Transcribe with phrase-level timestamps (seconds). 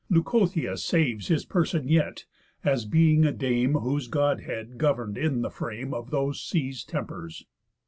[0.09, 2.25] Leucothea saves His person yet,
[2.63, 7.45] as being a Dame Whose Godhead govern'd in the frame Of those seas' tempers.